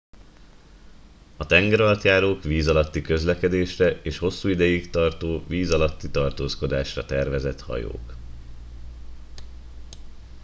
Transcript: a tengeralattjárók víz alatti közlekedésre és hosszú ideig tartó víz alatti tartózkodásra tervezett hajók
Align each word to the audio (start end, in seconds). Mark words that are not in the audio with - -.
a 1.37 1.45
tengeralattjárók 1.45 2.43
víz 2.43 2.67
alatti 2.67 3.01
közlekedésre 3.01 3.91
és 4.01 4.17
hosszú 4.17 4.47
ideig 4.49 4.89
tartó 4.89 5.43
víz 5.47 5.71
alatti 5.71 6.09
tartózkodásra 6.11 7.05
tervezett 7.05 7.61
hajók 7.61 8.13